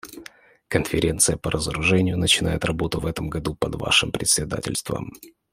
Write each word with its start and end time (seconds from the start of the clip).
Конференция 0.67 1.37
по 1.37 1.51
разоружению 1.51 2.17
начинает 2.17 2.65
работу 2.65 2.99
в 2.99 3.05
этом 3.05 3.29
году 3.29 3.53
под 3.53 3.75
вашим 3.75 4.11
председательством. 4.11 5.13